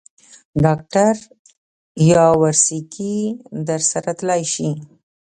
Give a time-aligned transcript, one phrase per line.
[0.63, 1.13] ډاکټر
[2.11, 3.17] یاورسکي
[3.67, 4.69] در سره ساتلای شې.